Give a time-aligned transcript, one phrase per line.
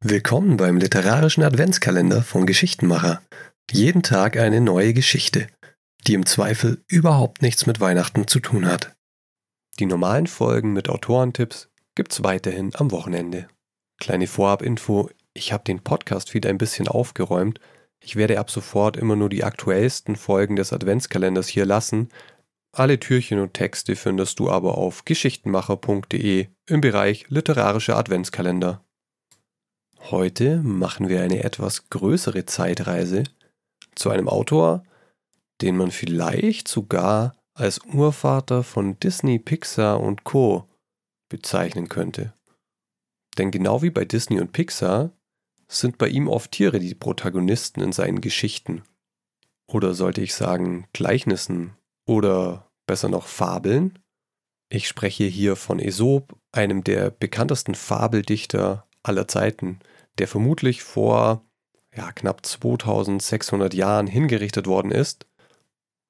[0.00, 3.20] Willkommen beim literarischen Adventskalender von Geschichtenmacher.
[3.70, 5.48] Jeden Tag eine neue Geschichte,
[6.06, 8.94] die im Zweifel überhaupt nichts mit Weihnachten zu tun hat.
[9.80, 13.48] Die normalen Folgen mit Autorentipps gibt's weiterhin am Wochenende.
[14.00, 17.60] Kleine Vorabinfo, ich habe den Podcast wieder ein bisschen aufgeräumt.
[18.00, 22.08] Ich werde ab sofort immer nur die aktuellsten Folgen des Adventskalenders hier lassen,
[22.72, 28.84] alle Türchen und Texte findest du aber auf geschichtenmacher.de im Bereich literarischer Adventskalender.
[30.10, 33.24] Heute machen wir eine etwas größere Zeitreise
[33.94, 34.82] zu einem Autor,
[35.60, 40.68] den man vielleicht sogar als Urvater von Disney, Pixar und Co
[41.28, 42.32] bezeichnen könnte.
[43.38, 45.12] Denn genau wie bei Disney und Pixar
[45.68, 48.82] sind bei ihm oft Tiere die Protagonisten in seinen Geschichten.
[49.66, 53.98] Oder sollte ich sagen Gleichnissen oder besser noch Fabeln.
[54.68, 59.80] Ich spreche hier von Aesop, einem der bekanntesten Fabeldichter aller Zeiten,
[60.18, 61.44] der vermutlich vor
[61.94, 65.26] ja, knapp 2600 Jahren hingerichtet worden ist,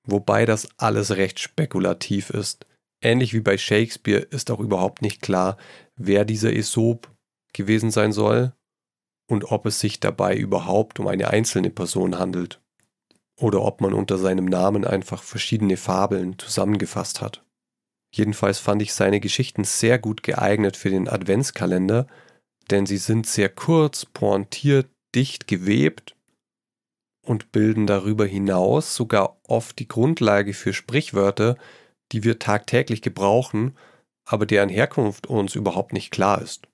[0.06, 2.66] wobei das alles recht spekulativ ist.
[3.02, 5.56] Ähnlich wie bei Shakespeare ist auch überhaupt nicht klar,
[5.96, 7.10] wer dieser Aesop
[7.52, 8.52] gewesen sein soll
[9.28, 12.61] und ob es sich dabei überhaupt um eine einzelne Person handelt
[13.42, 17.44] oder ob man unter seinem Namen einfach verschiedene Fabeln zusammengefasst hat.
[18.14, 22.06] Jedenfalls fand ich seine Geschichten sehr gut geeignet für den Adventskalender,
[22.70, 26.14] denn sie sind sehr kurz, pointiert, dicht gewebt
[27.26, 31.56] und bilden darüber hinaus sogar oft die Grundlage für Sprichwörter,
[32.12, 33.76] die wir tagtäglich gebrauchen,
[34.24, 36.68] aber deren Herkunft uns überhaupt nicht klar ist.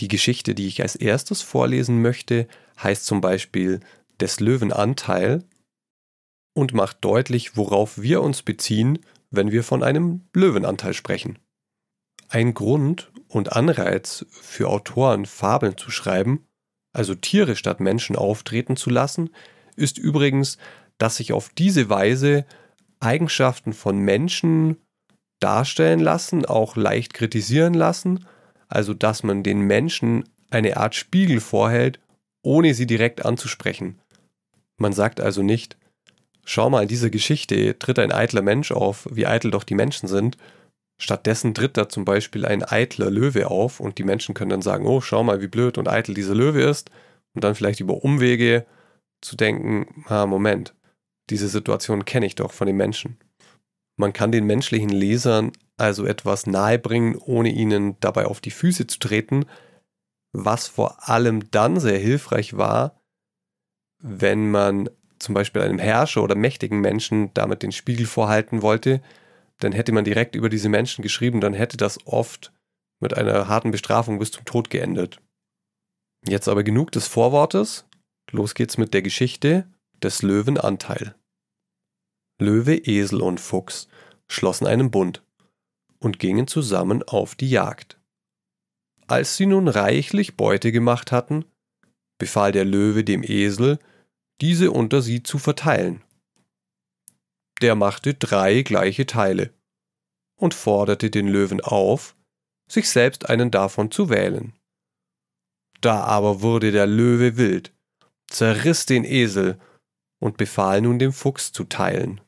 [0.00, 2.48] Die Geschichte, die ich als erstes vorlesen möchte,
[2.82, 3.80] heißt zum Beispiel
[4.20, 5.44] des Löwen Anteil
[6.56, 8.98] und macht deutlich, worauf wir uns beziehen,
[9.30, 11.38] wenn wir von einem Löwenanteil sprechen.
[12.30, 16.46] Ein Grund und Anreiz für Autoren, Fabeln zu schreiben,
[16.94, 19.28] also Tiere statt Menschen auftreten zu lassen,
[19.76, 20.56] ist übrigens,
[20.96, 22.46] dass sich auf diese Weise
[23.00, 24.78] Eigenschaften von Menschen
[25.40, 28.26] darstellen lassen, auch leicht kritisieren lassen,
[28.68, 32.00] also dass man den Menschen eine Art Spiegel vorhält,
[32.42, 34.00] ohne sie direkt anzusprechen.
[34.78, 35.76] Man sagt also nicht,
[36.46, 40.08] schau mal, in dieser Geschichte tritt ein eitler Mensch auf, wie eitel doch die Menschen
[40.08, 40.38] sind.
[40.98, 44.86] Stattdessen tritt da zum Beispiel ein eitler Löwe auf und die Menschen können dann sagen,
[44.86, 46.90] oh, schau mal, wie blöd und eitel dieser Löwe ist.
[47.34, 48.64] Und dann vielleicht über Umwege
[49.20, 50.74] zu denken, ah, Moment,
[51.28, 53.18] diese Situation kenne ich doch von den Menschen.
[53.98, 58.98] Man kann den menschlichen Lesern also etwas nahebringen, ohne ihnen dabei auf die Füße zu
[58.98, 59.44] treten,
[60.32, 63.00] was vor allem dann sehr hilfreich war,
[64.02, 69.00] wenn man zum Beispiel einem Herrscher oder mächtigen Menschen damit den Spiegel vorhalten wollte,
[69.58, 72.52] dann hätte man direkt über diese Menschen geschrieben, dann hätte das oft
[73.00, 75.20] mit einer harten Bestrafung bis zum Tod geendet.
[76.26, 77.86] Jetzt aber genug des Vorwortes.
[78.32, 79.70] Los geht's mit der Geschichte
[80.02, 81.14] des Löwen Anteil.
[82.40, 83.88] Löwe, Esel und Fuchs
[84.28, 85.22] schlossen einen Bund
[85.98, 87.98] und gingen zusammen auf die Jagd.
[89.06, 91.44] Als sie nun reichlich Beute gemacht hatten,
[92.18, 93.78] befahl der Löwe dem Esel,
[94.40, 96.02] diese unter sie zu verteilen.
[97.62, 99.54] Der machte drei gleiche Teile
[100.36, 102.14] und forderte den Löwen auf,
[102.70, 104.52] sich selbst einen davon zu wählen.
[105.80, 107.72] Da aber wurde der Löwe wild,
[108.28, 109.58] zerriss den Esel
[110.18, 112.20] und befahl nun dem Fuchs zu teilen.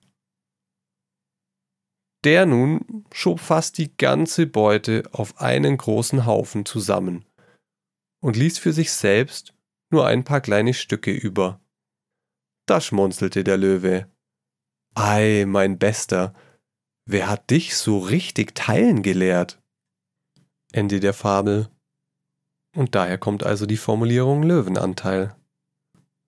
[2.25, 7.25] Der nun schob fast die ganze Beute auf einen großen Haufen zusammen
[8.21, 9.55] und ließ für sich selbst
[9.91, 11.61] nur ein paar kleine Stücke über.
[12.69, 14.06] Da schmunzelte der Löwe.
[14.95, 16.34] Ei, mein Bester,
[17.06, 19.59] wer hat dich so richtig teilen gelehrt?
[20.73, 21.71] Ende der Fabel.
[22.77, 25.34] Und daher kommt also die Formulierung Löwenanteil.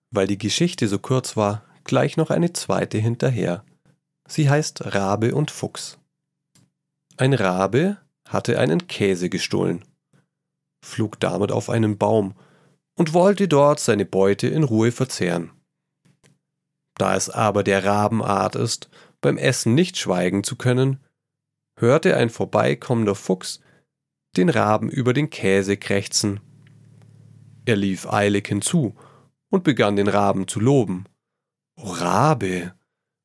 [0.09, 3.63] Weil die Geschichte so kurz war, gleich noch eine zweite hinterher.
[4.27, 5.99] Sie heißt Rabe und Fuchs.
[7.17, 7.97] Ein Rabe
[8.27, 9.85] hatte einen Käse gestohlen,
[10.83, 12.33] flog damit auf einen Baum
[12.97, 15.51] und wollte dort seine Beute in Ruhe verzehren.
[17.01, 18.87] Da es aber der Rabenart ist,
[19.21, 20.99] beim Essen nicht schweigen zu können,
[21.79, 23.59] hörte ein vorbeikommender Fuchs
[24.37, 26.41] den Raben über den Käse krächzen.
[27.65, 28.93] Er lief eilig hinzu
[29.49, 31.05] und begann den Raben zu loben.
[31.75, 32.75] O Rabe,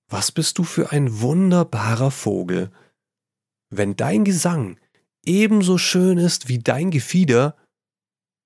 [0.09, 2.71] was bist du für ein wunderbarer Vogel!
[3.69, 4.81] Wenn dein Gesang
[5.23, 7.55] ebenso schön ist wie dein Gefieder,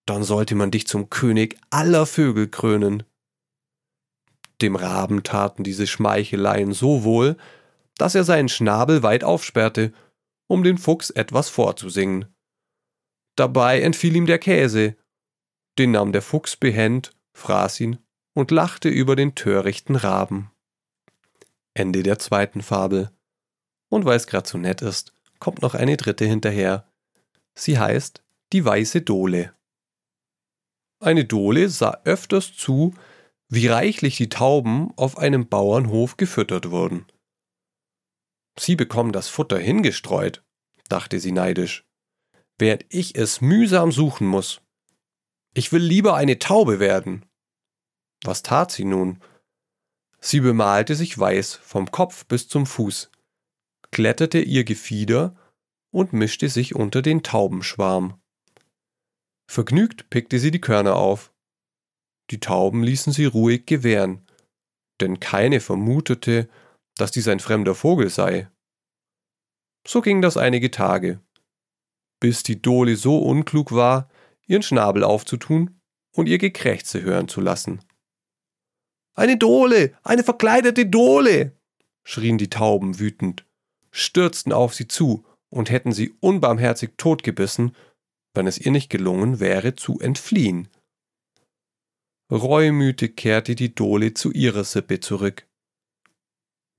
[0.07, 3.05] dann sollte man dich zum König aller Vögel krönen.
[4.63, 7.37] Dem Raben taten diese Schmeicheleien so wohl,
[7.97, 9.93] dass er seinen Schnabel weit aufsperrte
[10.47, 12.27] um den Fuchs etwas vorzusingen.
[13.37, 14.97] Dabei entfiel ihm der Käse.
[15.79, 17.99] Den nahm der Fuchs behend, fraß ihn
[18.35, 20.51] und lachte über den törichten Raben.
[21.73, 23.11] Ende der zweiten Fabel.
[23.89, 26.85] Und weil es gerade so nett ist, kommt noch eine dritte hinterher.
[27.55, 28.23] Sie heißt
[28.53, 29.55] Die weiße Dole.
[30.99, 32.93] Eine Dole sah öfters zu,
[33.51, 37.05] wie reichlich die Tauben auf einem Bauernhof gefüttert wurden.
[38.59, 40.45] Sie bekommen das Futter hingestreut,
[40.89, 41.85] dachte sie neidisch,
[42.59, 44.61] während ich es mühsam suchen muss.
[45.53, 47.27] Ich will lieber eine Taube werden.
[48.23, 49.21] Was tat sie nun?
[50.21, 53.11] Sie bemalte sich weiß vom Kopf bis zum Fuß,
[53.91, 55.35] glättete ihr Gefieder
[55.91, 58.21] und mischte sich unter den Taubenschwarm.
[59.49, 61.33] Vergnügt pickte sie die Körner auf.
[62.31, 64.25] Die Tauben ließen sie ruhig gewähren,
[65.01, 66.49] denn keine vermutete,
[66.97, 68.49] dass dies ein fremder Vogel sei.
[69.87, 71.21] So ging das einige Tage,
[72.21, 74.09] bis die Dole so unklug war,
[74.47, 75.81] ihren Schnabel aufzutun
[76.15, 77.81] und ihr Gekrächze hören zu lassen.
[79.15, 81.57] Eine Dole, eine verkleidete Dole,
[82.05, 83.45] schrien die Tauben wütend,
[83.91, 87.75] stürzten auf sie zu und hätten sie unbarmherzig totgebissen,
[88.35, 90.69] wenn es ihr nicht gelungen wäre zu entfliehen.
[92.31, 95.47] Reumütig kehrte die Dole zu ihrer Sippe zurück.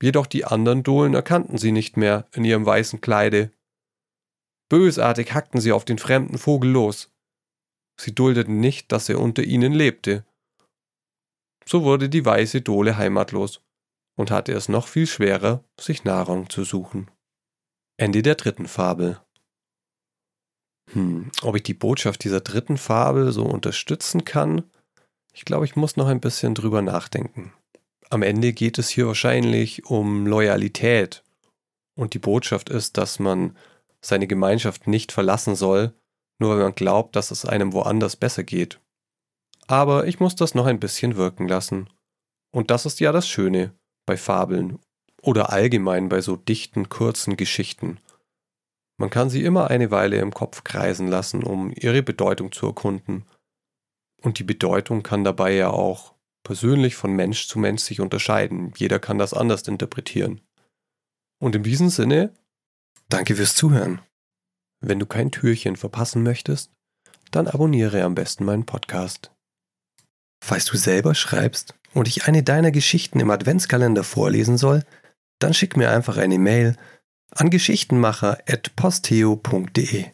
[0.02, 3.52] Jedoch die anderen Dohlen erkannten sie nicht mehr in ihrem weißen Kleide.
[4.68, 7.10] Bösartig hackten sie auf den fremden Vogel los.
[8.00, 10.24] Sie duldeten nicht, dass er unter ihnen lebte.
[11.66, 13.60] So wurde die weiße Dole heimatlos
[14.16, 17.10] und hatte es noch viel schwerer, sich Nahrung zu suchen.
[17.96, 19.20] Ende der dritten Fabel.
[20.92, 24.64] Hm, ob ich die Botschaft dieser dritten Fabel so unterstützen kann?
[25.32, 27.52] Ich glaube, ich muss noch ein bisschen drüber nachdenken.
[28.10, 31.24] Am Ende geht es hier wahrscheinlich um Loyalität.
[31.94, 33.56] Und die Botschaft ist, dass man
[34.00, 35.94] seine Gemeinschaft nicht verlassen soll,
[36.38, 38.80] nur weil man glaubt, dass es einem woanders besser geht.
[39.66, 41.88] Aber ich muss das noch ein bisschen wirken lassen.
[42.50, 43.72] Und das ist ja das Schöne
[44.06, 44.78] bei Fabeln
[45.22, 47.98] oder allgemein bei so dichten, kurzen Geschichten.
[48.98, 53.24] Man kann sie immer eine Weile im Kopf kreisen lassen, um ihre Bedeutung zu erkunden.
[54.22, 56.14] Und die Bedeutung kann dabei ja auch
[56.44, 58.72] persönlich von Mensch zu Mensch sich unterscheiden.
[58.76, 60.40] Jeder kann das anders interpretieren.
[61.40, 62.32] Und in diesem Sinne,
[63.08, 64.00] danke fürs Zuhören.
[64.80, 66.70] Wenn du kein Türchen verpassen möchtest,
[67.30, 69.32] dann abonniere am besten meinen Podcast.
[70.42, 74.84] Falls du selber schreibst und ich eine deiner Geschichten im Adventskalender vorlesen soll,
[75.38, 76.76] dann schick mir einfach eine Mail
[77.30, 80.06] an geschichtenmacher.posteo.de.